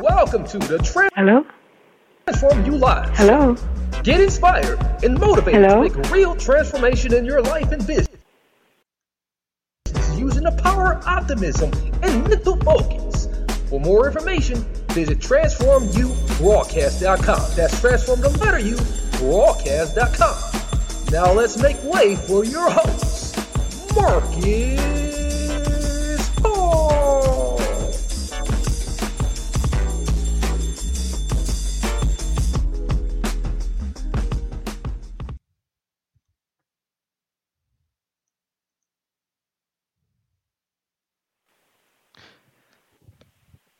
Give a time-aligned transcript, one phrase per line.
[0.00, 0.78] Welcome to the
[1.14, 1.46] Hello?
[2.26, 3.08] Transform You Live.
[3.16, 3.56] Hello?
[4.02, 5.88] Get inspired and motivated Hello?
[5.88, 8.08] to make real transformation in your life and business
[10.14, 11.70] using the power of optimism
[12.02, 13.28] and mental focus.
[13.70, 17.56] For more information, visit transformubroadcast.com.
[17.56, 18.76] That's transform the letter U
[19.18, 21.10] broadcast.com.
[21.10, 23.34] Now let's make way for your host,
[23.94, 24.95] Marcus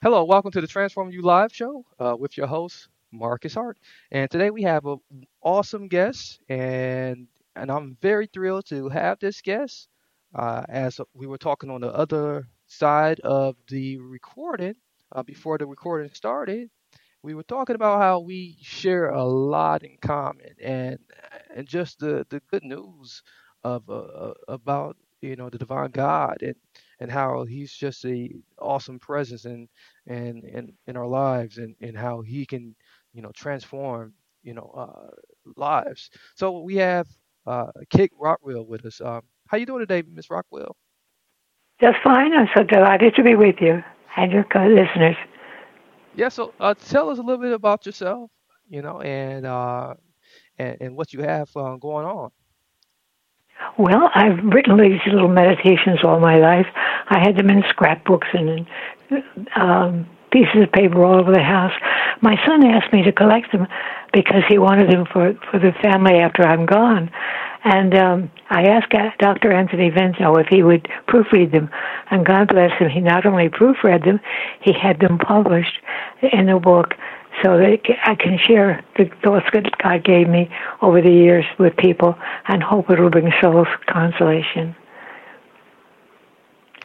[0.07, 3.77] Hello, welcome to the Transform You Live show uh, with your host Marcus Hart,
[4.13, 5.01] and today we have an
[5.43, 7.27] awesome guest, and
[7.57, 9.89] and I'm very thrilled to have this guest.
[10.33, 14.77] Uh, as we were talking on the other side of the recording
[15.11, 16.71] uh, before the recording started,
[17.25, 21.01] we were talking about how we share a lot in common, and
[21.53, 23.25] and just the the good news
[23.65, 26.55] of uh, about you know the divine God and
[27.01, 28.31] and how he's just a
[28.61, 29.69] awesome presence in
[30.07, 32.75] in in, in our lives and and how he can
[33.13, 35.11] you know transform you know uh,
[35.57, 36.11] lives.
[36.35, 37.07] So we have
[37.47, 39.01] uh, Kit Rockwell with us.
[39.01, 40.77] Um, how you doing today, Miss Rockwell?
[41.81, 42.33] Just fine.
[42.35, 43.83] I'm so delighted to be with you
[44.17, 45.17] and your listeners.
[46.15, 46.29] Yeah.
[46.29, 48.31] So uh, tell us a little bit about yourself,
[48.69, 49.95] you know, and uh,
[50.59, 52.31] and, and what you have uh, going on.
[53.79, 56.67] Well, I've written these little meditations all my life.
[57.09, 58.67] I had them in scrapbooks and
[59.55, 61.73] um, pieces of paper all over the house.
[62.21, 63.67] My son asked me to collect them
[64.13, 67.11] because he wanted them for for the family after I'm gone.
[67.65, 69.53] And um, I asked Dr.
[69.53, 71.69] Anthony Vento if he would proofread them.
[72.11, 74.21] And God bless him, he not only proofread them,
[74.61, 75.79] he had them published
[76.33, 76.95] in a book
[77.43, 80.49] so that I can share the thoughts that God gave me
[80.81, 82.17] over the years with people
[82.49, 84.75] and hope it will bring souls consolation.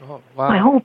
[0.01, 0.49] Oh, wow.
[0.49, 0.81] My whole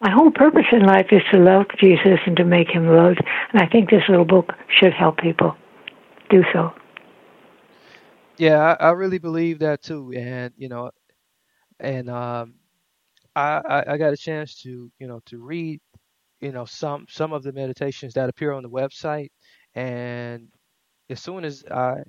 [0.00, 3.20] my whole purpose in life is to love Jesus and to make him loved,
[3.52, 5.56] and I think this little book should help people
[6.30, 6.72] do so.
[8.38, 10.90] Yeah, I, I really believe that too, and you know,
[11.80, 12.54] and um,
[13.36, 15.80] I, I I got a chance to you know to read
[16.40, 19.30] you know some some of the meditations that appear on the website,
[19.74, 20.48] and
[21.10, 22.02] as soon as I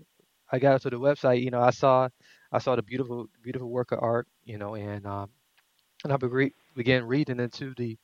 [0.51, 2.09] I got to the website, you know, I saw
[2.51, 5.29] I saw the beautiful beautiful work of art, you know, and um,
[6.05, 7.97] and I began began reading into the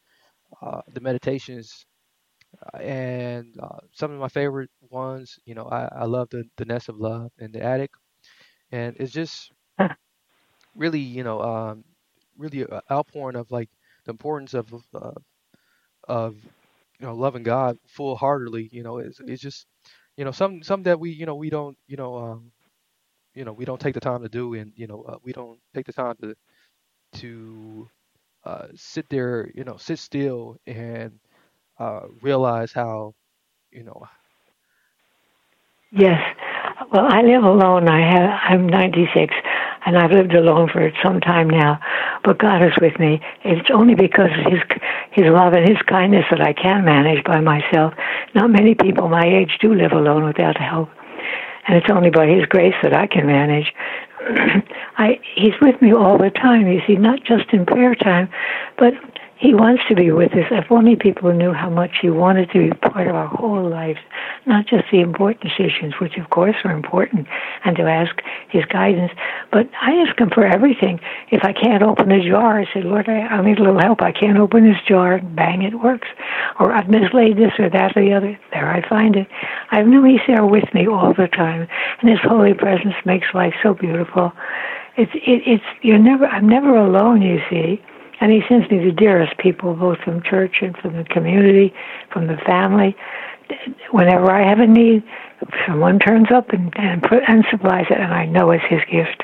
[0.62, 1.86] uh, the meditations,
[2.74, 6.66] uh, and uh, some of my favorite ones, you know, I, I love the the
[6.66, 7.92] nest of love and the attic,
[8.72, 9.52] and it's just
[10.76, 11.84] really, you know, um,
[12.38, 13.70] really a outpouring of like
[14.06, 15.12] the importance of uh,
[16.08, 16.36] of
[17.00, 18.70] you know loving God full heartedly.
[18.72, 19.68] You know, it's it's just
[20.18, 22.52] you know some some that we you know we don't you know um,
[23.36, 25.60] you know we don't take the time to do, and you know uh, we don't
[25.76, 26.36] take the time to
[27.14, 27.90] to
[28.46, 31.20] uh, sit there, you know, sit still and
[31.80, 33.14] uh, realize how
[33.72, 34.04] you know.
[35.92, 36.20] Yes.
[36.92, 37.90] Well, I live alone.
[37.90, 38.30] I have.
[38.50, 39.34] I'm 96,
[39.86, 41.80] and I've lived alone for some time now.
[42.24, 43.22] But God is with me.
[43.46, 44.62] It's only because of His
[45.12, 47.94] His love and His kindness that I can manage by myself.
[48.36, 50.90] Not many people my age do live alone without help,
[51.68, 53.74] and it's only by His grace that I can manage.
[54.98, 56.68] I He's with me all the time.
[56.68, 58.30] You see, not just in prayer time,
[58.78, 58.94] but
[59.42, 60.46] He wants to be with us.
[60.52, 63.98] If only people knew how much He wanted to be part of our whole lives,
[64.46, 67.28] not just the important decisions, which of course are important,
[67.66, 69.12] and to ask His guidance.
[69.52, 71.00] But I ask Him for everything.
[71.32, 74.04] If I can't open a jar, I say, Lord, I, I need a little help.
[74.04, 75.20] I can't open this jar.
[75.20, 76.08] Bang, it works.
[76.60, 78.40] Or I've mislaid this or that or the other.
[78.52, 79.28] There I find it.
[79.72, 81.68] I know He's there with me all the time,
[82.00, 84.34] and His holy presence makes life so beautiful.
[84.98, 86.28] It's it, it's you're never.
[86.28, 87.24] I'm never alone.
[87.24, 87.82] You see.
[88.22, 91.74] And he sends me the dearest people, both from church and from the community,
[92.14, 92.96] from the family.
[93.92, 95.04] Whenever I have a need,
[95.68, 99.24] someone turns up and and, put, and supplies it, and I know it's his gift.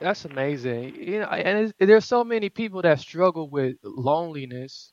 [0.00, 0.96] That's amazing.
[0.96, 4.92] You know, and there's so many people that struggle with loneliness,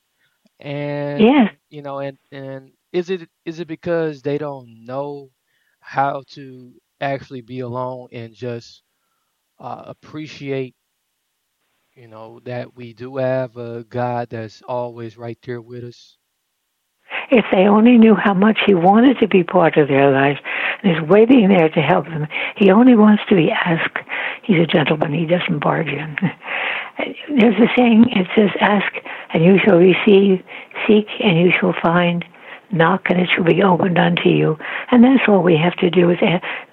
[0.59, 1.49] and yeah.
[1.69, 5.29] you know, and and is it is it because they don't know
[5.81, 6.71] how to
[7.01, 8.83] actually be alone and just
[9.59, 10.75] uh, appreciate,
[11.95, 16.17] you know, that we do have a God that's always right there with us?
[17.31, 20.39] If they only knew how much he wanted to be part of their lives
[20.83, 22.27] and is waiting there to help them.
[22.57, 23.97] He only wants to be asked.
[24.43, 26.17] He's a gentleman, he doesn't barge in.
[27.39, 28.93] There's a saying, it says, Ask
[29.33, 30.43] and you shall receive,
[30.87, 32.25] seek and you shall find,
[32.73, 34.57] knock and it shall be opened unto you.
[34.91, 36.17] And that's all we have to do is,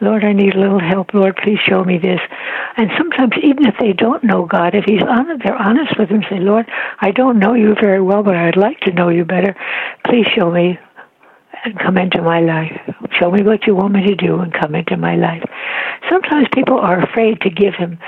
[0.00, 1.14] Lord, I need a little help.
[1.14, 2.20] Lord, please show me this.
[2.76, 6.22] And sometimes, even if they don't know God, if He's honest, they're honest with Him,
[6.30, 6.66] say, Lord,
[7.00, 9.54] I don't know you very well, but I'd like to know you better.
[10.06, 10.78] Please show me
[11.64, 12.72] and come into my life.
[13.18, 15.42] Show me what you want me to do and come into my life.
[16.08, 17.98] Sometimes people are afraid to give him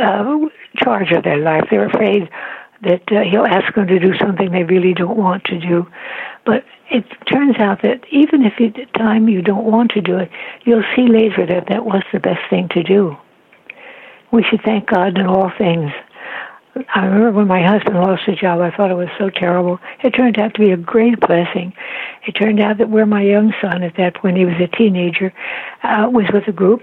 [0.00, 0.36] uh,
[0.76, 1.64] charge of their life.
[1.70, 2.28] They're afraid
[2.84, 5.86] that uh, he'll ask them to do something they really don't want to do.
[6.44, 10.18] But it turns out that even if at the time you don't want to do
[10.18, 10.30] it,
[10.64, 13.16] you'll see later that that was the best thing to do.
[14.32, 15.90] We should thank God in all things.
[16.92, 19.78] I remember when my husband lost his job, I thought it was so terrible.
[20.02, 21.72] It turned out to be a great blessing.
[22.26, 25.32] It turned out that where my young son, at that point he was a teenager,
[25.84, 26.82] uh, was with a group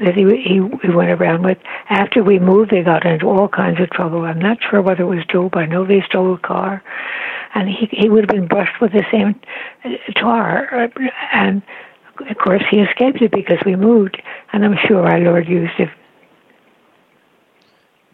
[0.00, 1.58] that he, he he went around with.
[1.90, 4.22] After we moved, they got into all kinds of trouble.
[4.22, 5.56] I'm not sure whether it was dope.
[5.56, 6.82] I know they stole a car,
[7.54, 9.40] and he he would have been brushed with the same
[9.84, 10.88] uh, tar.
[11.32, 11.62] And
[12.30, 14.22] of course, he escaped it because we moved,
[14.52, 15.88] and I'm sure our Lord used it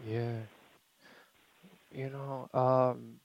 [0.08, 0.47] Yeah.
[1.98, 3.20] You know, um,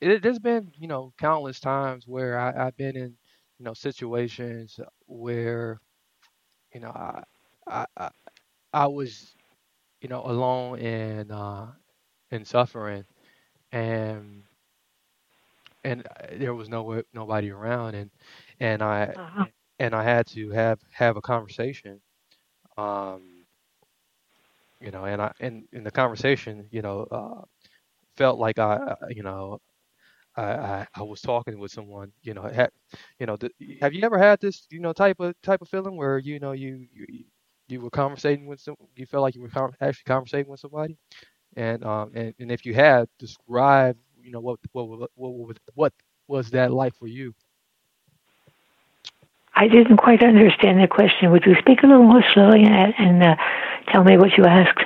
[0.00, 3.16] it, there's been, you know, countless times where I, I've been in,
[3.58, 5.80] you know, situations where,
[6.74, 7.22] you know, I,
[7.66, 8.10] I, I,
[8.72, 9.34] I was,
[10.00, 11.66] you know, alone and, uh,
[12.30, 13.04] and suffering,
[13.72, 14.44] and
[15.84, 18.10] and uh, there was no nobody around, and
[18.60, 19.46] and I Uh-huh.
[19.78, 22.00] and I had to have have a conversation,
[22.78, 23.46] um,
[24.80, 27.42] you know, and I and in the conversation, you know, uh,
[28.18, 29.60] felt like I, uh, you know,
[30.36, 32.70] I, I I was talking with someone, you know, had,
[33.20, 35.96] you know, th- have you ever had this, you know, type of type of feeling
[35.96, 37.06] where you know you you
[37.68, 40.96] you were conversating with some, you felt like you were con- actually conversating with somebody,
[41.56, 45.92] and um and, and if you had, describe, you know, what what what what, what
[46.28, 47.34] was that like for you?
[49.54, 51.30] I didn't quite understand the question.
[51.32, 53.36] Would you speak a little more slowly and, and uh,
[53.92, 54.80] tell me what you asked?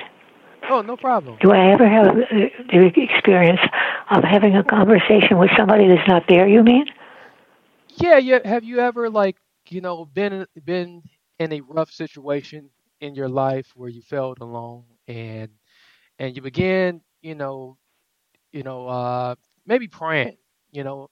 [0.69, 1.41] Oh, no problem.
[1.41, 2.13] Do I ever have uh,
[2.71, 3.59] the experience
[4.09, 6.47] of having a conversation with somebody that's not there?
[6.47, 6.85] You mean?
[7.89, 8.39] Yeah, yeah.
[8.45, 9.37] Have you ever like,
[9.69, 11.03] you know, been been
[11.39, 12.69] in a rough situation
[12.99, 15.51] in your life where you felt alone and
[16.19, 17.77] and you began, you know,
[18.51, 20.37] you know, uh maybe praying,
[20.71, 21.09] you know,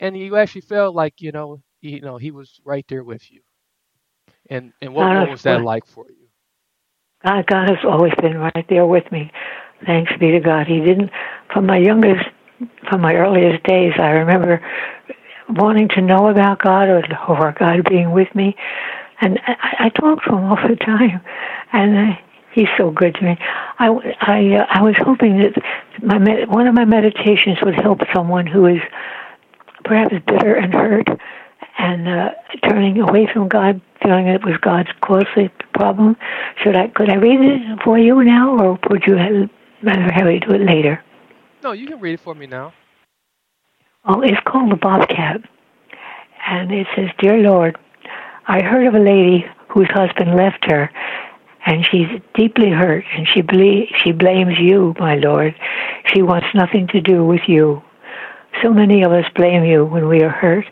[0.00, 3.42] and you actually felt like, you know, you know, he was right there with you.
[4.48, 6.19] And and what, what was that like for you?
[7.24, 9.30] God, God has always been right there with me.
[9.84, 10.66] Thanks be to God.
[10.66, 11.10] He didn't,
[11.52, 12.24] from my youngest,
[12.88, 14.62] from my earliest days, I remember
[15.50, 18.56] wanting to know about God or, or God being with me.
[19.20, 21.20] And I, I talk to him all the time.
[21.72, 22.16] And uh,
[22.54, 23.36] he's so good to me.
[23.78, 23.88] I,
[24.20, 25.54] I, uh, I was hoping that
[26.02, 28.80] my med- one of my meditations would help someone who is
[29.84, 31.08] perhaps bitter and hurt
[31.80, 32.30] and uh,
[32.68, 36.14] turning away from God, feeling it was God's cause the problem.
[36.62, 39.48] Should I could I read it for you now, or would you have,
[39.82, 41.02] rather have me do it later?
[41.62, 42.74] No, you can read it for me now.
[44.04, 45.40] Oh, it's called the Bobcat,
[46.46, 47.78] and it says, "Dear Lord,
[48.46, 50.90] I heard of a lady whose husband left her."
[51.66, 55.54] And she's deeply hurt, and she ble- she blames you, my Lord.
[56.06, 57.82] She wants nothing to do with you.
[58.62, 60.66] So many of us blame you when we are hurt.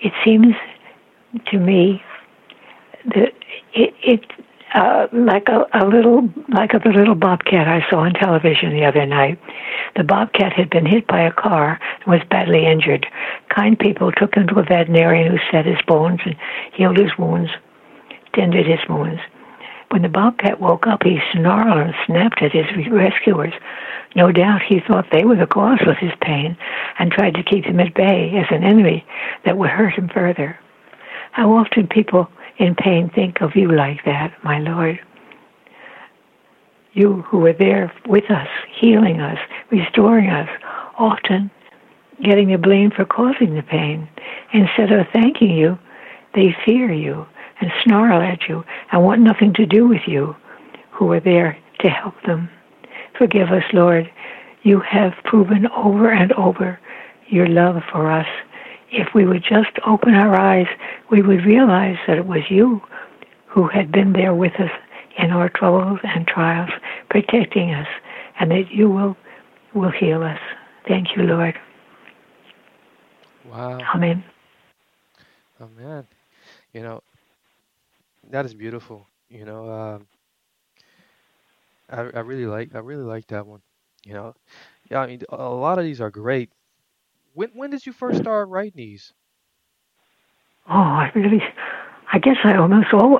[0.00, 0.54] It seems
[1.46, 2.02] to me
[3.14, 3.32] that
[3.74, 4.20] it, it
[4.74, 9.06] uh, like a, a little like a little bobcat I saw on television the other
[9.06, 9.38] night.
[9.96, 13.06] The bobcat had been hit by a car and was badly injured.
[13.48, 16.36] Kind people took him to a veterinarian who set his bones and
[16.74, 17.50] healed his wounds,
[18.34, 19.20] tended his wounds.
[19.90, 23.54] When the bobcat woke up, he snarled and snapped at his rescuers.
[24.14, 26.56] No doubt he thought they were the cause of his pain
[26.98, 29.06] and tried to keep him at bay as an enemy
[29.44, 30.58] that would hurt him further.
[31.32, 32.28] How often people
[32.58, 34.98] in pain think of you like that, my Lord?
[36.94, 38.48] You who were there with us,
[38.80, 39.38] healing us,
[39.70, 40.48] restoring us,
[40.98, 41.50] often
[42.22, 44.08] getting the blame for causing the pain.
[44.52, 45.78] Instead of thanking you,
[46.34, 47.26] they fear you
[47.60, 50.36] and snarl at you and want nothing to do with you,
[50.90, 52.48] who are there to help them.
[53.18, 54.10] Forgive us, Lord.
[54.62, 56.78] You have proven over and over
[57.28, 58.26] your love for us.
[58.90, 60.68] If we would just open our eyes,
[61.10, 62.80] we would realize that it was you
[63.46, 64.70] who had been there with us
[65.18, 66.70] in our troubles and trials,
[67.10, 67.88] protecting us,
[68.38, 69.16] and that you will
[69.74, 70.38] will heal us.
[70.88, 71.58] Thank you, Lord.
[73.44, 73.78] Wow.
[73.94, 74.24] Amen.
[75.60, 76.06] Amen.
[76.72, 77.02] You know,
[78.30, 79.08] that is beautiful.
[79.28, 80.06] You know, um,
[81.88, 83.62] I I really like I really like that one.
[84.04, 84.34] You know,
[84.90, 85.00] yeah.
[85.00, 86.50] I mean, a lot of these are great.
[87.34, 89.12] When when did you first start writing these?
[90.68, 91.42] Oh, I really,
[92.12, 93.18] I guess I almost, oh,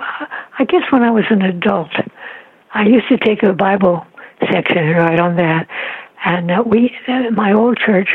[0.58, 1.90] I guess when I was an adult,
[2.74, 4.06] I used to take a Bible
[4.50, 5.68] section and write on that.
[6.24, 8.08] And uh, we, uh, my old church,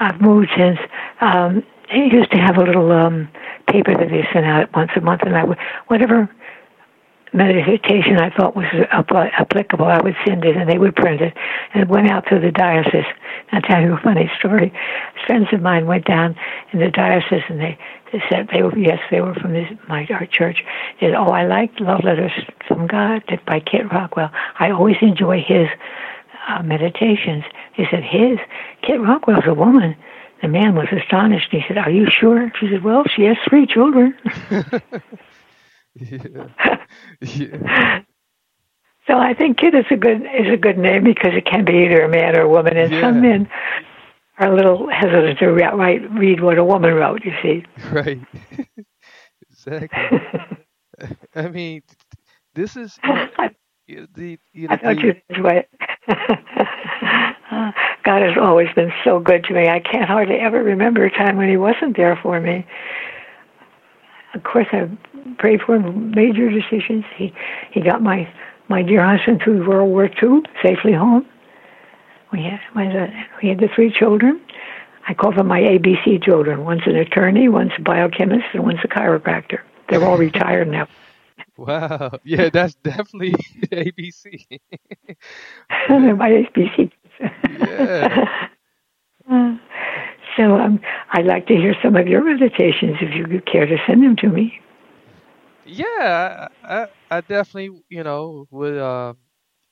[0.00, 0.78] I've moved since,
[1.20, 3.28] um, it used to have a little um,
[3.72, 6.28] paper that they sent out once a month, and I would, whatever
[7.32, 11.34] meditation I thought was applicable, I would send it and they would print it.
[11.72, 13.08] And it went out to the diocese.
[13.52, 14.72] I'll tell you a funny story.
[15.26, 16.36] Friends of mine went down
[16.72, 17.78] in the diocese and they,
[18.12, 20.62] they said they were, yes, they were from this, my our church.
[21.00, 22.32] They said, oh, I like Love Letters
[22.68, 24.30] from God by Kit Rockwell.
[24.58, 25.68] I always enjoy his
[26.48, 27.44] uh, meditations.
[27.72, 28.38] He said, his?
[28.86, 29.96] Kit Rockwell's a woman.
[30.42, 31.48] The man was astonished.
[31.52, 32.50] He said, are you sure?
[32.60, 34.14] She said, well, she has three children.
[35.94, 36.48] Yeah.
[37.20, 38.00] Yeah.
[39.06, 41.84] So I think Kit is a good is a good name because it can be
[41.84, 43.00] either a man or a woman, and Yeah.
[43.00, 43.48] some men
[44.38, 47.24] are a little hesitant to re- write read what a woman wrote.
[47.24, 47.64] You see.
[47.92, 48.20] Right.
[49.50, 50.10] Exactly.
[51.34, 51.82] I mean,
[52.54, 52.98] this is
[53.86, 55.70] you know, the you I thought the you enjoyed it.
[58.04, 59.68] God has always been so good to me.
[59.68, 62.66] I can't hardly ever remember a time when He wasn't there for me.
[64.34, 64.88] Of course, I
[65.38, 67.04] prayed for him major decisions.
[67.16, 67.34] He
[67.72, 68.28] He got my
[68.68, 71.26] my dear husband through World War II safely home.
[72.32, 74.40] We had we had, the- we had the three children.
[75.08, 76.64] I call them my ABC children.
[76.64, 79.60] One's an attorney, one's a biochemist, and one's a chiropractor.
[79.90, 80.88] They're all retired now.
[81.56, 82.18] wow.
[82.24, 83.32] Yeah, that's definitely
[83.72, 84.60] ABC.
[85.90, 86.90] My ABC.
[87.48, 88.24] Yeah.
[89.30, 89.56] Uh,
[90.36, 90.80] so um,
[91.12, 94.16] I'd like to hear some of your meditations if you could care to send them
[94.16, 94.52] to me.
[95.64, 99.14] Yeah, I, I, definitely, you know, would, uh,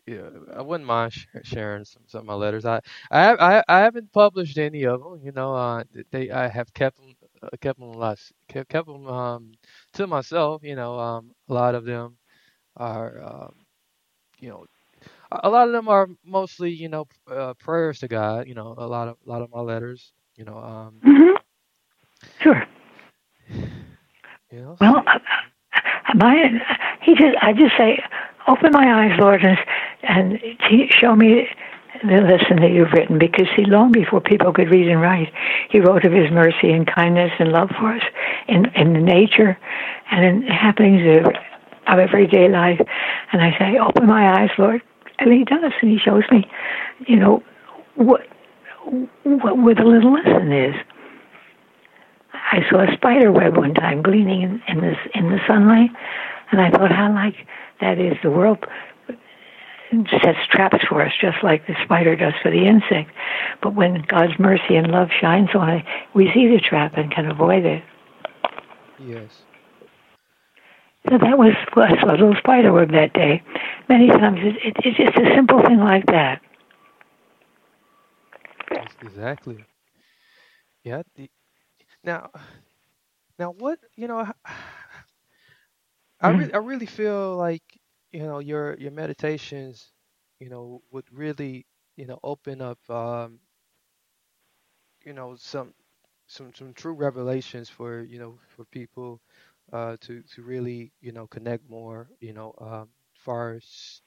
[0.06, 2.64] yeah, I wouldn't mind sh sharing some, some of my letters.
[2.64, 2.80] I,
[3.10, 6.96] I, I, I haven't published any of them, you know, uh, they, I have kept
[6.96, 9.52] them, uh, kept them less, kept, kept them, um,
[9.94, 12.18] to myself, you know, um, a lot of them
[12.76, 13.66] are, um,
[14.40, 14.66] you know,
[15.32, 18.86] a lot of them are mostly, you know, uh, prayers to God, you know, a
[18.86, 21.36] lot of, a lot of my letters, you know, um, hmm
[22.42, 22.66] Sure.
[24.50, 25.18] you know, Well, uh,
[26.14, 26.48] my
[27.02, 28.02] he just I just say,
[28.48, 29.58] open my eyes, Lord, and
[30.02, 30.38] and
[31.00, 31.46] show me
[32.02, 33.18] the lesson that you've written.
[33.18, 35.32] Because see, long before people could read and write,
[35.70, 38.02] He wrote of His mercy and kindness and love for us
[38.48, 39.58] in in the nature
[40.10, 41.32] and in happenings of,
[41.92, 42.80] of everyday life.
[43.32, 44.82] And I say, open my eyes, Lord,
[45.20, 46.50] and He does, and He shows me,
[47.06, 47.42] you know,
[47.94, 48.26] what
[49.22, 50.74] what where the little lesson is.
[52.32, 55.90] I saw a spider web one time gleaming in, in the in the sunlight,
[56.50, 57.46] and I thought how like
[57.80, 58.16] that is.
[58.22, 58.66] The world
[60.22, 63.10] sets traps for us, just like the spider does for the insect.
[63.62, 65.84] But when God's mercy and love shines on it,
[66.14, 67.82] we see the trap and can avoid it.
[68.98, 69.42] yes,
[71.08, 73.42] So that was I saw a little spider web that day.
[73.88, 76.40] Many times it, it, it's just a simple thing like that.
[78.74, 79.66] ex- exactly.
[80.84, 81.02] Yeah.
[81.14, 81.30] The,
[82.04, 82.30] now,
[83.38, 84.32] now what, you know, I
[86.20, 87.62] I really, I really feel like,
[88.12, 89.92] you know, your your meditations,
[90.38, 91.66] you know, would really,
[91.96, 93.40] you know, open up, um,
[95.04, 95.74] you know, some
[96.26, 99.20] some some true revelations for, you know, for people
[99.72, 104.02] uh to to really, you know, connect more, you know, um, far as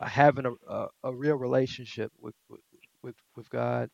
[0.00, 2.60] having a, a a real relationship with with
[3.02, 3.16] with,
[3.50, 3.90] God.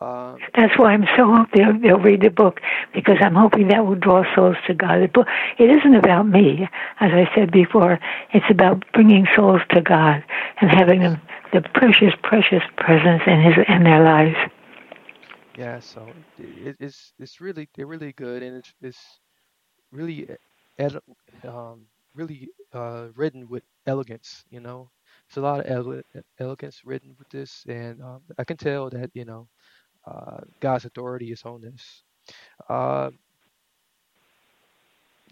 [0.00, 2.60] Um, That's why I'm so hope they'll, they'll read the book
[2.94, 5.02] because I'm hoping that will draw souls to God.
[5.02, 5.26] The book
[5.58, 6.68] it isn't about me,
[7.00, 7.98] as I said before.
[8.32, 10.22] It's about bringing souls to God
[10.60, 11.20] and having them
[11.52, 14.36] the precious, precious presence in His in their lives.
[15.54, 19.20] Yeah, so it, it's it's really they're really good and it's it's
[19.90, 20.28] really
[20.78, 20.96] ed,
[21.48, 24.90] um really uh written with elegance, you know.
[25.28, 26.02] It's a lot of ele
[26.40, 29.48] elegance written with this, and um, I can tell that you know
[30.06, 32.02] uh, God's authority is on this.
[32.68, 33.10] Uh,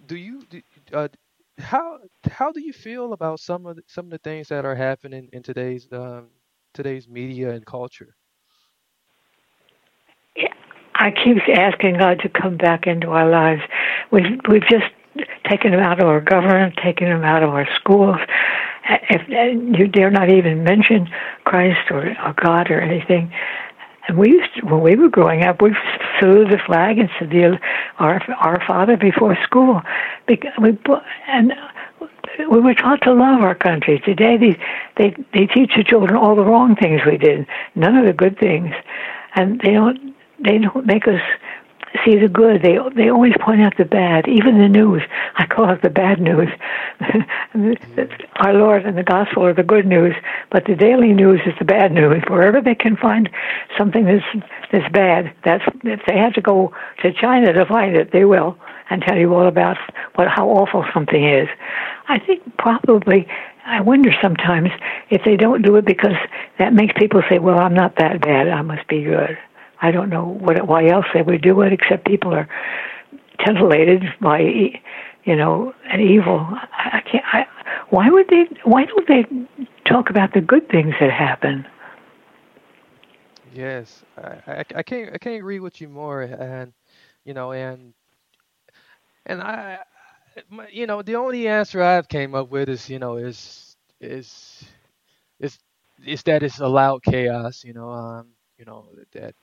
[0.07, 1.09] do you do, uh,
[1.59, 1.99] how
[2.31, 5.29] how do you feel about some of the, some of the things that are happening
[5.33, 6.31] in today's um,
[6.75, 8.17] today's media and culture?
[10.95, 13.63] I keep asking God to come back into our lives.
[14.13, 14.87] We've we've just
[15.49, 18.17] taken him out of our government, taken him out of our schools.
[19.09, 19.29] If
[19.79, 21.09] you dare not even mention
[21.45, 23.33] Christ or, or God or anything,
[24.07, 25.75] and we used to, when we were growing up, we
[26.21, 27.59] saluted the flag and said the,
[27.99, 29.81] our our Father before school.
[30.29, 30.39] We
[31.27, 31.53] and
[32.51, 34.01] we were taught to love our country.
[34.05, 34.59] Today, they
[34.97, 38.39] they they teach the children all the wrong things we did, none of the good
[38.39, 38.75] things,
[39.37, 41.21] and they don't they don't make us
[42.05, 42.63] see the good.
[42.63, 45.03] They they always point out the bad, even the news.
[45.37, 46.49] I call it the bad news.
[48.37, 50.15] Our Lord and the gospel are the good news,
[50.51, 52.23] but the daily news is the bad news.
[52.29, 53.29] Wherever they can find
[53.79, 56.73] something that's that's bad, that's if they have to go
[57.03, 58.57] to China to find it, they will
[58.91, 59.79] and tell you all about
[60.17, 61.49] what how awful something is.
[62.09, 63.27] I think probably
[63.67, 64.71] I wonder sometimes
[65.11, 66.17] if they don't do it because
[66.59, 68.49] that makes people say, "Well, I'm not that bad.
[68.49, 69.39] I must be good."
[69.85, 72.49] I don't know what why else they would do it, except people are
[73.45, 74.41] titillated by,
[75.25, 76.39] you know, an evil.
[76.41, 77.25] I, I can't.
[77.33, 77.47] I,
[77.91, 78.45] why would they?
[78.65, 79.25] Why don't they
[79.91, 81.67] talk about the good things that happen?
[83.51, 86.73] Yes, I, I, I can't I can't agree with you more, and
[87.25, 87.95] you know, and
[89.27, 89.81] and I,
[90.71, 94.65] you know, the only answer I've came up with is, you know, is is
[95.41, 95.59] is
[96.05, 97.65] is that it's allowed chaos.
[97.65, 99.35] You know, um, you know that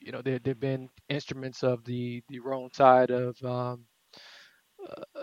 [0.00, 3.84] you know, they've been instruments of the the wrong side of um,
[4.88, 5.22] uh,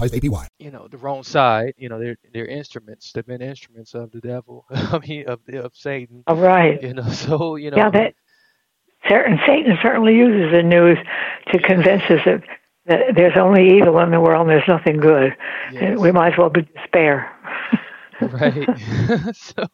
[0.01, 0.47] advertised APY.
[0.59, 1.73] You know, the wrong side.
[1.77, 3.11] You know, they're they're instruments.
[3.11, 4.65] They've been instruments of the devil.
[4.71, 6.23] I mean, of of Satan.
[6.27, 6.81] All right.
[6.81, 7.77] You know, so you know.
[7.77, 8.15] Yeah, that
[9.09, 10.97] certain Satan certainly uses the news
[11.51, 12.43] to convince us that,
[12.85, 15.35] that there's only evil in the world and there's nothing good.
[15.71, 15.99] Yes.
[15.99, 17.31] We might as well be despair.
[18.21, 18.67] right.
[19.35, 19.65] so,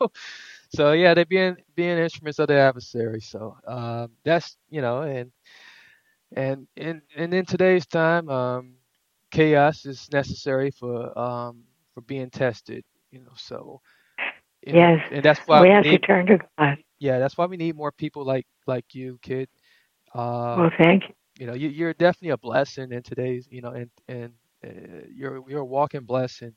[0.70, 3.22] so yeah, they're being being instruments of the adversary.
[3.22, 5.32] So um, that's you know, and
[6.36, 8.77] and and and in today's time, um,
[9.32, 11.64] chaos is necessary for um,
[11.94, 12.84] for being tested.
[13.12, 13.82] You know, so
[14.66, 16.78] you know, yes, and that's why we we have to need turn to God.
[17.00, 19.50] yeah, that's why we need more people like like you, Kit.
[20.14, 21.16] Uh, Well, thank you.
[21.40, 24.34] you know, you, you're definitely a blessing in today's, you know, and and
[24.66, 26.54] uh, you're you're a walking blessing.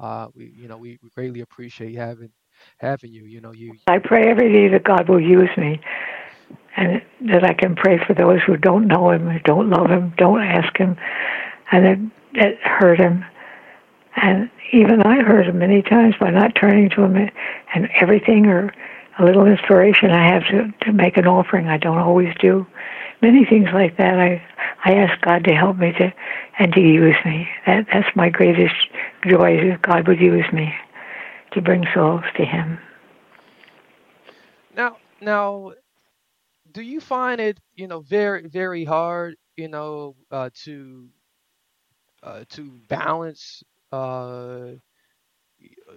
[0.00, 2.30] Uh, we you know we, we greatly appreciate having
[2.78, 3.24] having you.
[3.24, 5.80] You know, you I pray every day that God will use me
[6.76, 10.42] and that I can pray for those who don't know Him, don't love Him, don't
[10.42, 10.96] ask Him,
[11.72, 11.98] and it,
[12.34, 13.24] that hurt Him.
[14.16, 17.30] And even I hurt Him many times by not turning to Him
[17.74, 18.72] and everything or
[19.18, 21.68] a little inspiration I have to, to make an offering.
[21.68, 22.66] I don't always do.
[23.22, 24.18] Many things like that.
[24.18, 24.42] I
[24.84, 26.12] I ask God to help me to
[26.58, 27.48] and to use me.
[27.66, 28.74] That that's my greatest
[29.28, 30.72] joy is God would use me
[31.52, 32.78] to bring souls to Him.
[34.74, 35.72] now now
[36.70, 41.08] do you find it you know very very hard you know uh, to
[42.22, 44.72] uh, to balance uh,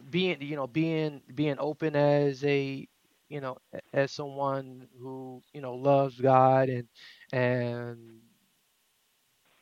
[0.10, 2.88] being you know being being open as a
[3.30, 3.58] you know
[3.94, 6.88] as someone who you know loves God and
[7.32, 8.20] and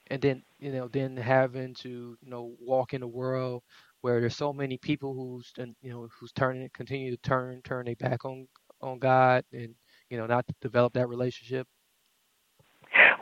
[0.07, 3.63] and then you know then having to you know walk in a world
[4.01, 7.85] where there's so many people who's and, you know who's turning continue to turn turn
[7.85, 8.47] their back on
[8.81, 9.75] on God and
[10.09, 11.67] you know not develop that relationship.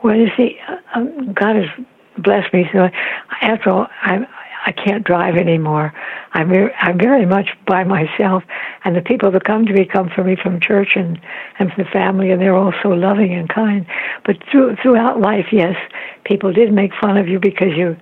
[0.02, 0.56] Well, you see,
[0.94, 1.66] um, God has
[2.22, 2.68] blessed me.
[2.72, 2.88] So
[3.42, 4.26] after all, I
[4.66, 5.92] I can't drive anymore.
[6.32, 8.42] I'm I'm very much by myself,
[8.84, 11.18] and the people that come to me come for me from church and
[11.58, 13.86] and from the family, and they're all so loving and kind.
[14.24, 15.76] But through, throughout life, yes,
[16.24, 17.96] people did make fun of you because you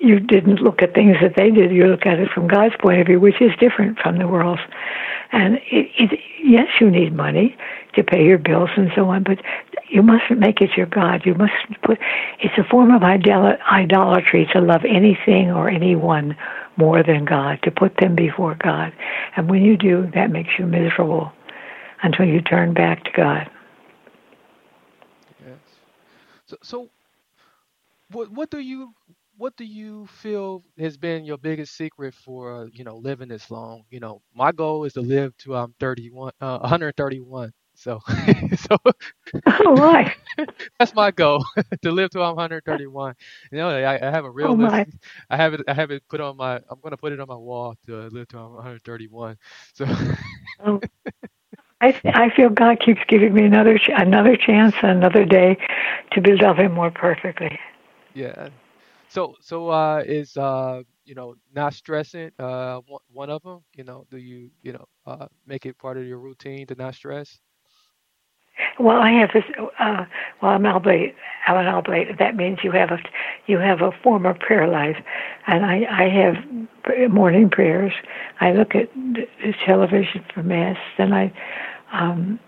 [0.00, 1.72] you didn't look at things that they did.
[1.72, 4.62] You look at it from God's point of view, which is different from the world's.
[5.32, 7.56] And it, it, yes, you need money
[7.94, 9.38] to pay your bills and so on, but
[9.90, 11.22] you mustn't make it your God.
[11.24, 11.98] You must put.
[12.40, 16.36] It's a form of idolatry to love anything or anyone
[16.76, 18.92] more than God, to put them before God.
[19.36, 21.32] And when you do, that makes you miserable
[22.02, 23.50] until you turn back to God.
[25.44, 25.58] Yes.
[26.46, 26.88] So, so
[28.10, 28.94] what what do you
[29.38, 33.50] what do you feel has been your biggest secret for uh, you know living this
[33.50, 33.84] long?
[33.90, 37.52] You know, my goal is to live to I'm 31, uh, 131.
[37.74, 38.00] So,
[38.56, 38.76] so
[39.46, 40.14] oh my,
[40.78, 41.44] that's my goal
[41.82, 43.14] to live till I'm 131.
[43.52, 44.82] You know, I, I have a real oh list.
[45.30, 45.62] I have it.
[45.68, 46.56] I have it put on my.
[46.68, 49.36] I'm gonna put it on my wall to live till I'm 131.
[49.74, 49.86] So,
[50.64, 50.82] Oh,
[51.80, 55.56] I I feel God keeps giving me another ch- another chance, another day,
[56.12, 57.58] to be Him more perfectly.
[58.14, 58.50] yeah.
[59.18, 62.80] So, so uh, is uh, you know, not stressing uh
[63.12, 63.64] one, of them?
[63.74, 66.94] You know, do you you know uh make it part of your routine to not
[66.94, 67.40] stress?
[68.78, 69.44] Well, I have this.
[69.78, 70.04] Uh,
[70.40, 71.14] well, I'm oblate.
[71.46, 72.18] I'm an oblate.
[72.18, 72.98] That means you have a
[73.46, 74.96] you have a form of prayer life,
[75.46, 77.92] and I I have morning prayers.
[78.40, 80.76] I look at the the television for mass.
[80.96, 81.32] Then I,
[81.92, 82.38] um,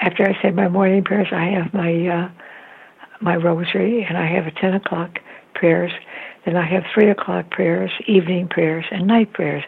[0.00, 2.30] after I say my morning prayers, I have my uh,
[3.20, 5.18] my rosary, and I have a ten o'clock
[5.62, 5.92] prayers.
[6.44, 9.62] Then I have three o'clock prayers, evening prayers, and night prayers.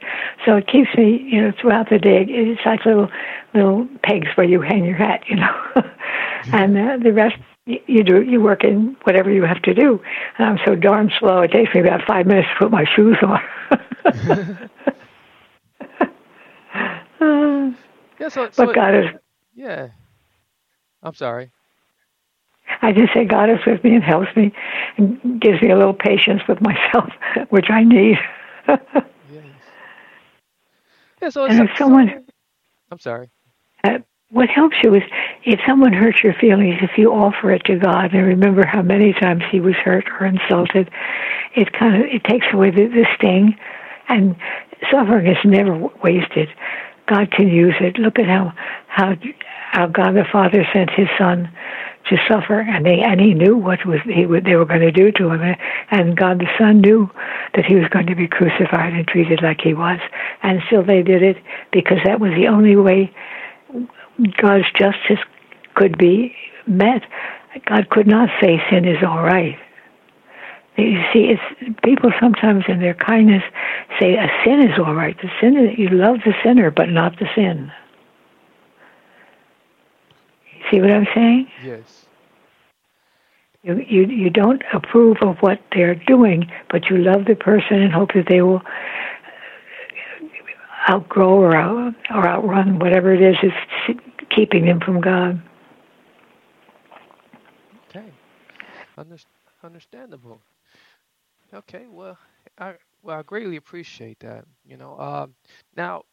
[0.44, 2.26] So it keeps me, you know, throughout the day.
[2.28, 3.08] It's like little
[3.54, 5.54] little pegs where you hang your hat, you know,
[6.52, 8.22] and uh, the rest you do.
[8.22, 10.00] You work in whatever you have to do.
[10.38, 11.42] And I'm so darn slow.
[11.42, 13.40] It takes me about five minutes to put my shoes on.
[18.18, 18.28] Yeah.
[18.28, 19.04] So, so but God is.
[19.54, 19.88] yeah.
[21.02, 21.50] I'm sorry.
[22.84, 24.52] I just say God is with me and helps me
[24.98, 27.10] and gives me a little patience with myself,
[27.50, 28.16] which I need.
[29.28, 29.44] Yes.
[31.22, 31.30] Yeah.
[31.30, 32.26] So, and if someone,
[32.90, 33.30] I'm sorry.
[33.84, 33.98] uh,
[34.30, 35.02] what helps you is
[35.44, 39.14] if someone hurts your feelings, if you offer it to God and remember how many
[39.14, 40.90] times He was hurt or insulted,
[41.56, 43.56] it kind of it takes away the, the sting,
[44.08, 44.36] and
[44.90, 46.48] suffering is never wasted.
[47.08, 47.98] God can use it.
[47.98, 48.52] Look at how
[48.88, 49.14] how
[49.72, 51.50] how God the Father sent His Son
[52.10, 55.10] to suffer, and they and He knew what was he they were going to do
[55.12, 55.56] to him,
[55.90, 57.10] and God the Son knew
[57.54, 59.98] that He was going to be crucified and treated like He was,
[60.42, 61.36] and still they did it
[61.72, 63.12] because that was the only way
[64.36, 65.20] God's justice
[65.74, 66.34] could be
[66.66, 67.02] met.
[67.66, 69.58] God could not say sin is all right.
[70.76, 73.42] You see, it's people sometimes in their kindness
[74.00, 75.16] say a sin is all right.
[75.22, 77.70] The sin is, you love the sinner, but not the sin.
[80.70, 81.48] See what I'm saying?
[81.56, 82.08] Yes.
[83.62, 87.92] You, you you don't approve of what they're doing, but you love the person and
[87.92, 88.62] hope that they will
[90.88, 93.98] outgrow or out, or outrun whatever it is that's
[94.34, 95.40] keeping them from God.
[97.88, 98.14] Okay.
[98.96, 99.16] Under,
[99.62, 100.42] understandable.
[101.52, 101.86] Okay.
[101.86, 102.18] Well,
[102.58, 104.44] I well I greatly appreciate that.
[104.64, 104.98] You know.
[104.98, 105.34] Um.
[105.76, 106.04] Now,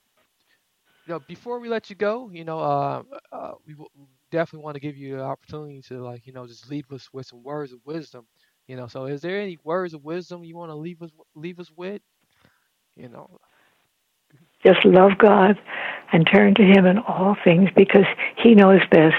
[1.05, 3.89] you know, before we let you go, you know, uh, uh, we w-
[4.31, 7.27] definitely want to give you the opportunity to, like, you know, just leave us with
[7.27, 8.25] some words of wisdom.
[8.67, 11.59] You know, so is there any words of wisdom you want to leave us leave
[11.59, 12.01] us with?
[12.95, 13.29] You know.
[14.65, 15.57] Just love God
[16.13, 18.05] and turn to Him in all things because
[18.37, 19.15] He knows best.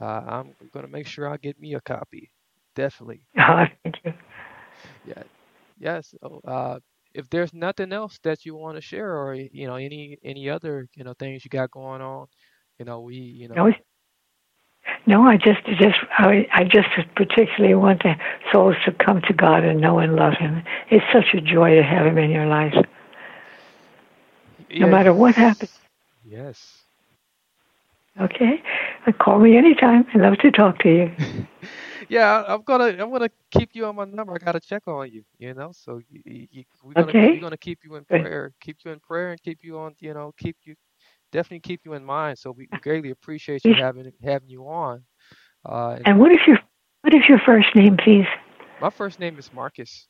[0.00, 2.30] Uh, I'm gonna make sure I get me a copy.
[2.74, 3.20] Definitely.
[3.36, 4.14] Uh, thank you.
[5.04, 5.22] Yeah.
[5.78, 6.14] Yes.
[6.22, 6.80] So, uh,
[7.14, 10.88] if there's nothing else that you want to share, or you know, any any other
[10.94, 12.26] you know things you got going on,
[12.78, 13.56] you know, we you know.
[13.56, 13.72] No,
[15.06, 18.14] no, I just, just, I, I just particularly want the
[18.52, 20.62] souls to come to God and know and love Him.
[20.90, 22.74] It's such a joy to have Him in your life,
[24.78, 24.88] no Yeah.
[24.88, 25.70] matter what happens.
[26.22, 26.86] Yes.
[28.20, 28.62] Okay,
[29.06, 30.06] Uh, call me anytime.
[30.14, 31.10] I love to talk to you.
[32.08, 34.34] Yeah, I'm gonna I'm gonna keep you on my number.
[34.34, 35.72] I gotta check on you, you know.
[35.72, 37.30] So you, you, we're gonna Okay.
[37.30, 40.14] we're gonna keep you in prayer, keep you in prayer, and keep you on, you
[40.14, 40.74] know, keep you
[41.32, 42.38] definitely keep you in mind.
[42.38, 45.04] So we greatly appreciate you having having you on.
[45.64, 46.58] Uh, and And what is your,
[47.02, 48.26] what is your first name, please?
[48.78, 50.08] my first name is Marcus.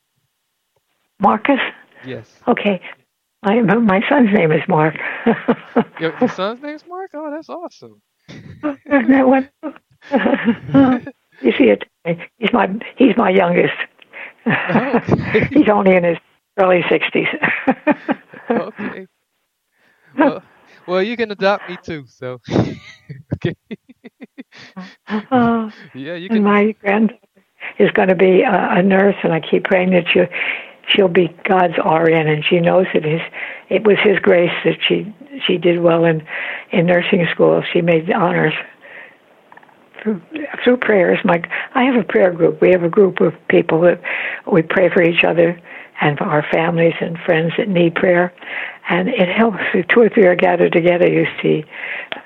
[1.21, 1.61] Marcus.
[2.03, 2.45] Yes.
[2.49, 2.81] Okay,
[3.45, 4.95] my my son's name is Mark.
[5.99, 7.11] Your, your son's name is Mark.
[7.15, 8.03] Oh, that's awesome.
[8.87, 9.49] Isn't that one?
[11.41, 11.85] you see it?
[12.39, 13.75] He's my he's my youngest.
[14.71, 15.49] Okay.
[15.51, 16.19] he's only in his
[16.59, 17.29] early sixties.
[18.57, 19.07] okay.
[20.15, 20.43] Well,
[20.87, 22.05] well, you can adopt me too.
[22.07, 22.41] So,
[23.35, 23.55] okay.
[25.09, 26.45] Uh, Yeah, you and can.
[26.45, 27.19] my granddaughter
[27.79, 30.21] is going to be a, a nurse, and I keep praying that she
[30.89, 33.21] she'll be God's RN, and she knows it is
[33.69, 35.13] it was His grace that she
[35.47, 36.23] she did well in
[36.73, 37.63] in nursing school.
[37.73, 38.55] She made the honors
[40.03, 40.21] through
[40.63, 41.19] through prayers.
[41.25, 41.43] My
[41.75, 42.61] I have a prayer group.
[42.61, 44.01] We have a group of people that
[44.51, 45.61] we pray for each other
[46.01, 48.33] and for our families and friends that need prayer,
[48.89, 49.59] and it helps.
[49.75, 51.65] If two or three are gathered together, you see,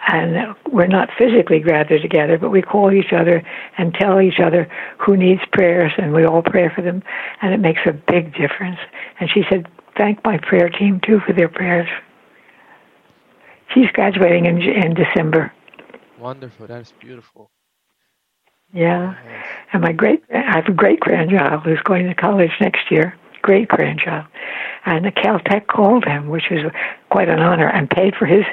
[0.09, 3.43] and we're not physically gathered together, but we call each other
[3.79, 7.03] and tell each other who needs prayers, and we all pray for them,
[7.41, 8.79] and it makes a big difference.
[9.21, 11.89] And she said, "Thank my prayer team too for their prayers."
[13.73, 15.51] She's graduating in in December.
[16.19, 16.67] Wonderful.
[16.67, 17.51] That is beautiful.
[18.73, 19.15] Yeah.
[19.73, 23.17] And my great, I have a great grandchild who's going to college next year.
[23.43, 24.27] Great grandchild,
[24.87, 26.71] and the Caltech called him, which was
[27.11, 28.45] quite an honor, and paid for his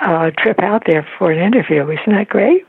[0.00, 1.82] uh, trip out there for an interview.
[1.90, 2.64] Isn't that great?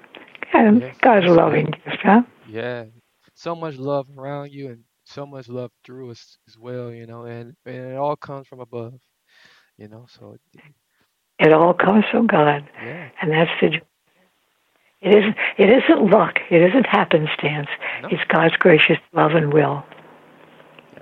[0.54, 2.22] And Yes, God's that's loving gift, huh?
[2.46, 2.86] Yeah,
[3.34, 7.24] so much love around you and so much love through us as well, you know,
[7.24, 8.94] and, and it all comes from above,
[9.78, 10.38] you know, so
[11.40, 13.82] It all comes from God, yeah, and that's the.
[15.02, 15.36] It isn't.
[15.58, 16.36] It isn't luck.
[16.52, 17.70] It isn't happenstance.
[18.02, 18.10] No.
[18.12, 19.84] It's God's gracious love and will.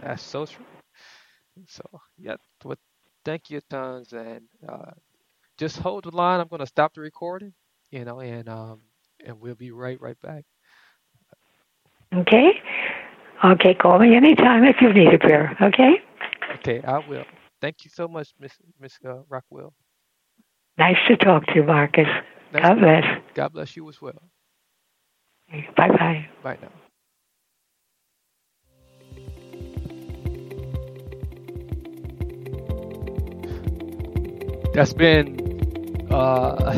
[0.01, 0.65] that's so true.
[1.67, 1.83] So
[2.17, 2.79] yeah, but
[3.25, 4.91] thank you tons and uh,
[5.57, 6.39] just hold the line.
[6.39, 7.53] I'm gonna stop the recording,
[7.91, 8.81] you know, and um
[9.25, 10.45] and we'll be right right back.
[12.15, 12.51] Okay.
[13.43, 13.73] Okay.
[13.75, 15.55] Call me anytime if you need a prayer.
[15.61, 15.95] Okay.
[16.55, 17.25] Okay, I will.
[17.61, 19.73] Thank you so much, Miss Miss uh, Rockwell.
[20.77, 22.07] Nice to talk to you, Marcus.
[22.53, 23.03] Nice God to- bless.
[23.35, 24.21] God bless you as well.
[25.77, 26.27] Bye bye.
[26.43, 26.71] Bye now.
[34.73, 36.73] That's been uh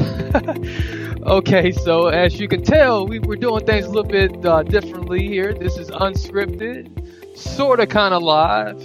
[1.25, 5.27] okay, so as you can tell, we were doing things a little bit uh, differently
[5.27, 5.53] here.
[5.53, 8.79] This is unscripted, sorta kinda live.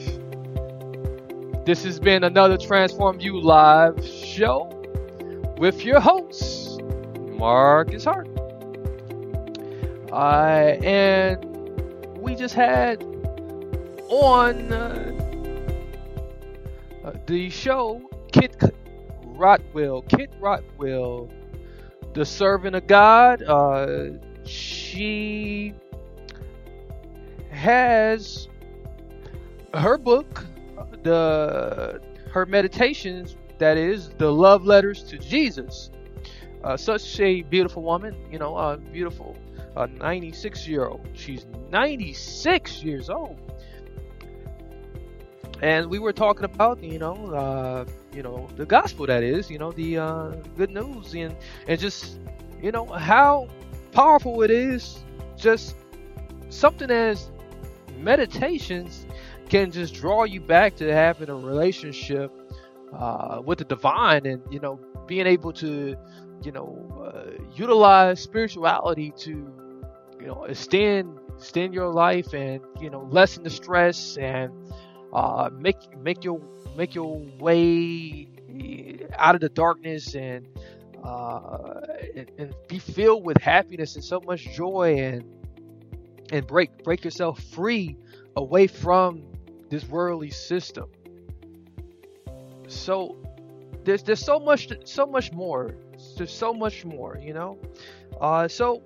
[1.64, 4.68] This has been another Transform You Live show
[5.58, 6.00] with your
[7.36, 8.28] host, Marcus Hart.
[10.12, 11.44] Uh, and
[12.18, 13.02] we just had
[14.08, 15.12] on uh,
[17.04, 18.00] uh, the show
[18.32, 18.56] Kit
[19.24, 20.02] Rockwell.
[20.02, 21.30] Kit Rockwell,
[22.14, 23.42] the servant of God.
[23.42, 24.10] Uh,
[24.44, 25.74] she
[27.50, 28.48] has
[29.74, 30.44] her book,
[31.02, 33.36] the her meditations.
[33.58, 35.90] That is the love letters to Jesus.
[36.66, 39.36] Uh, such a beautiful woman, you know, uh, beautiful
[39.76, 41.06] a 96 year old.
[41.12, 43.38] She's 96 years old.
[45.62, 49.58] And we were talking about, you know, uh, you know, the gospel that is, you
[49.58, 51.36] know, the uh, good news and
[51.68, 52.18] and just,
[52.60, 53.46] you know, how
[53.92, 55.04] powerful it is.
[55.36, 55.76] Just
[56.48, 57.30] something as
[57.96, 59.06] meditations
[59.48, 62.32] can just draw you back to having a relationship
[62.92, 65.96] uh, with the divine and you know being able to
[66.42, 69.30] you know uh, utilize spirituality to
[70.20, 74.52] you know extend extend your life and you know lessen the stress and
[75.12, 76.40] uh, make make your
[76.76, 78.28] make your way
[79.16, 80.46] out of the darkness and
[81.04, 81.80] uh,
[82.14, 85.24] and, and be filled with happiness and so much joy and
[86.30, 87.96] and break break yourself free
[88.36, 89.22] away from
[89.70, 90.90] this worldly system.
[92.68, 93.16] So
[93.84, 95.76] there's there's so much so much more.
[96.16, 97.58] There's so much more, you know.
[98.20, 98.82] Uh, so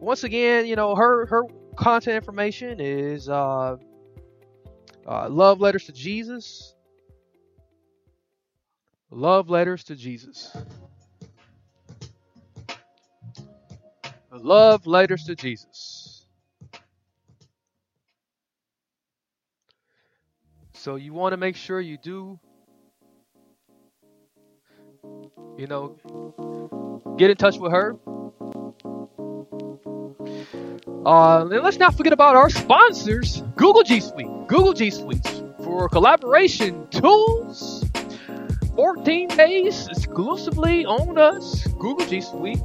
[0.00, 1.42] once again, you know her her
[1.76, 3.76] content information is uh,
[5.06, 6.74] uh, love letters to Jesus.
[9.10, 10.56] Love letters to Jesus.
[14.32, 16.26] Love letters to Jesus.
[20.72, 22.38] So you want to make sure you do,
[25.56, 25.96] you know,
[27.18, 27.96] get in touch with her.
[31.06, 34.26] Uh, and let's not forget about our sponsors, Google G Suite.
[34.46, 37.84] Google G Suites for collaboration tools.
[38.74, 42.60] 14 days exclusively on us, Google G Suite.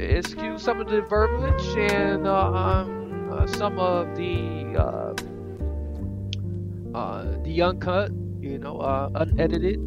[0.00, 5.14] excuse some of the verbiage and uh, um, uh, some of the uh,
[6.96, 9.78] uh, the uncut, you know, uh, unedited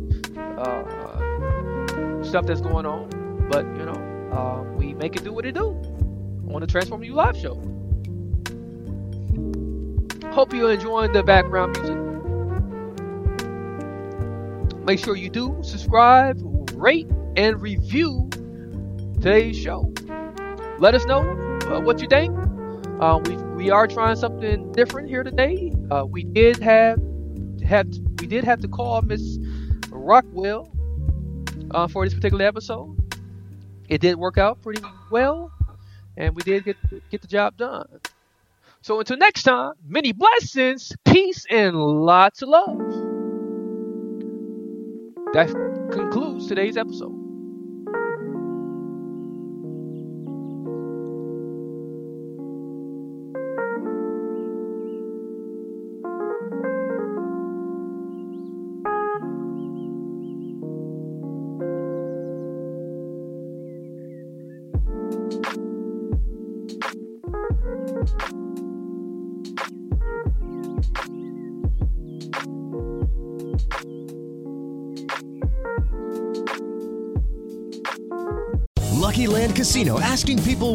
[2.26, 3.10] stuff that's going on.
[3.50, 5.70] But you know, uh, we make it do what it do
[6.54, 7.56] on the Transform You live show.
[10.32, 11.98] Hope you're enjoying the background music.
[14.84, 16.40] Make sure you do subscribe,
[16.74, 18.30] rate, and review
[19.14, 19.94] today's show.
[20.80, 21.22] Let us know
[21.68, 22.38] uh, what you think.
[23.00, 25.72] Uh, we we are trying something different here today.
[25.92, 27.00] Uh, we did have
[27.66, 27.88] have
[28.20, 29.38] we did have to call Miss
[29.90, 30.73] Rockwell
[31.74, 32.98] uh, for this particular episode.
[33.90, 34.82] It did work out pretty
[35.12, 35.52] well,
[36.18, 36.78] and we did get
[37.10, 37.88] get the job done.
[38.82, 42.78] So until next time, many blessings, peace, and lots of love.
[45.34, 45.48] That
[45.92, 47.23] concludes today's episode.